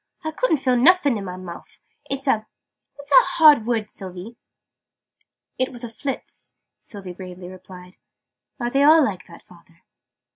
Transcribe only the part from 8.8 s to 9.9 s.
all like that, father?"